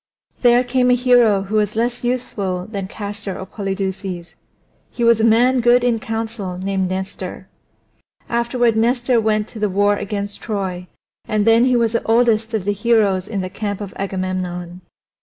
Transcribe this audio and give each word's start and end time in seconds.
There 0.41 0.63
came 0.63 0.89
a 0.89 0.95
hero 0.95 1.43
who 1.43 1.57
was 1.57 1.75
less 1.75 2.03
youthful 2.03 2.65
than 2.65 2.87
Castor 2.87 3.37
or 3.37 3.45
Polydeuces; 3.45 4.33
he 4.89 5.03
was 5.03 5.21
a 5.21 5.23
man 5.23 5.59
good 5.61 5.83
in 5.83 5.99
council 5.99 6.57
named 6.57 6.89
Nestor. 6.89 7.47
Afterward 8.27 8.75
Nestor 8.75 9.21
went 9.21 9.47
to 9.49 9.59
the 9.59 9.69
war 9.69 9.95
against 9.97 10.41
Troy, 10.41 10.87
and 11.27 11.45
then 11.45 11.65
he 11.65 11.75
was 11.75 11.91
the 11.93 12.01
oldest 12.01 12.55
of 12.55 12.65
the 12.65 12.73
heroes 12.73 13.27
in 13.27 13.41
the 13.41 13.49
camp 13.51 13.79
of 13.79 13.93
Agamemnon. 13.95 14.81